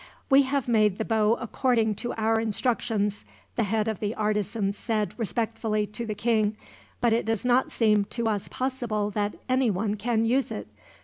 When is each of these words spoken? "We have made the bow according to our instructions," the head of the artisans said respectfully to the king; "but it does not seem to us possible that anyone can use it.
"We 0.31 0.41
have 0.41 0.67
made 0.67 0.97
the 0.97 1.05
bow 1.05 1.35
according 1.39 1.93
to 1.97 2.11
our 2.13 2.39
instructions," 2.39 3.23
the 3.55 3.65
head 3.65 3.87
of 3.87 3.99
the 3.99 4.15
artisans 4.15 4.75
said 4.75 5.13
respectfully 5.15 5.85
to 5.85 6.07
the 6.07 6.15
king; 6.15 6.57
"but 6.99 7.13
it 7.13 7.23
does 7.23 7.45
not 7.45 7.71
seem 7.71 8.05
to 8.05 8.25
us 8.25 8.47
possible 8.47 9.11
that 9.11 9.35
anyone 9.47 9.93
can 9.93 10.25
use 10.25 10.49
it. 10.49 10.67